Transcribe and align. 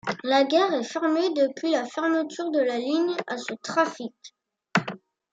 La 0.23 0.45
gare 0.45 0.73
est 0.73 0.81
fermée 0.83 1.29
depuis 1.35 1.69
la 1.69 1.85
fermeture 1.85 2.49
de 2.49 2.57
la 2.57 2.79
ligne 2.79 3.15
à 3.27 3.37
ce 3.37 3.53
trafic. 3.61 4.33